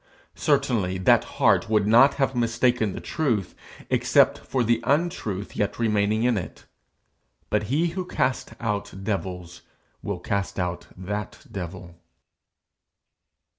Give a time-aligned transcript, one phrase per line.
[0.33, 3.53] Certainly that heart would not have mistaken the truth
[3.91, 6.65] except for the untruth yet remaining in it;
[7.51, 9.61] but he who casts out devils
[10.01, 11.99] will cast out that devil.